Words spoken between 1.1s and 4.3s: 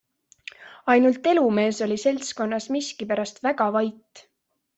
Elumees oli seltskonnas miskipärast väga vait.